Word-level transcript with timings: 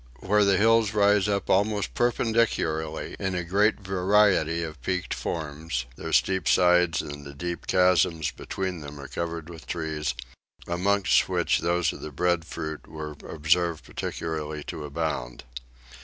Where 0.21 0.43
the 0.43 0.57
hills 0.57 0.95
rise 0.95 1.29
almost 1.29 1.93
perpendicularly 1.93 3.15
in 3.19 3.35
a 3.35 3.43
great 3.43 3.79
variety 3.81 4.63
of 4.63 4.81
peaked 4.81 5.13
forms, 5.13 5.85
their 5.95 6.11
steep 6.11 6.47
sides 6.47 7.03
and 7.03 7.23
the 7.23 7.35
deep 7.35 7.67
chasms 7.67 8.31
between 8.31 8.81
them 8.81 8.99
are 8.99 9.07
covered 9.07 9.47
with 9.47 9.67
trees, 9.67 10.15
amongst 10.65 11.29
which 11.29 11.59
those 11.59 11.93
of 11.93 12.01
the 12.01 12.11
breadfruit 12.11 12.87
were 12.87 13.11
observed 13.29 13.83
particularly 13.83 14.63
to 14.63 14.85
abound. 14.85 15.43